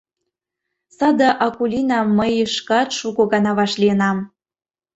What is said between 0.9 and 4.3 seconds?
Саде Акулинам мый шкат шуко гана вашлийынам.